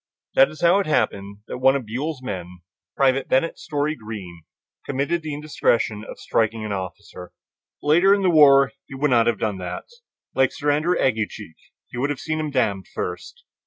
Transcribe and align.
That 0.33 0.49
is 0.49 0.61
how 0.61 0.79
it 0.79 0.87
happened 0.87 1.41
that 1.45 1.59
one 1.59 1.75
of 1.75 1.85
Buell's 1.85 2.23
men, 2.23 2.61
Private 2.97 3.27
Bennett 3.27 3.59
Story 3.59 3.93
Greene, 3.95 4.45
committed 4.83 5.21
the 5.21 5.31
indiscretion 5.35 6.03
of 6.03 6.17
striking 6.17 6.63
his 6.63 6.71
officer. 6.71 7.31
Later 7.83 8.11
in 8.11 8.23
the 8.23 8.31
war 8.31 8.71
he 8.87 8.95
would 8.95 9.11
not 9.11 9.27
have 9.27 9.37
done 9.37 9.59
that; 9.59 9.85
like 10.33 10.53
Sir 10.53 10.71
Andrew 10.71 10.95
Aguecheek, 10.95 11.53
he 11.85 11.97
would 11.99 12.09
have 12.09 12.19
"seen 12.19 12.39
him 12.39 12.49
damned" 12.49 12.87
first. 12.87 13.43